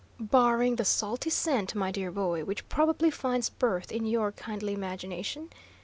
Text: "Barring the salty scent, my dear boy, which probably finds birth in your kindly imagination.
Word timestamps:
"Barring 0.19 0.77
the 0.77 0.83
salty 0.83 1.29
scent, 1.29 1.75
my 1.75 1.91
dear 1.91 2.09
boy, 2.09 2.43
which 2.43 2.67
probably 2.69 3.11
finds 3.11 3.51
birth 3.51 3.91
in 3.91 4.07
your 4.07 4.31
kindly 4.31 4.73
imagination. 4.73 5.51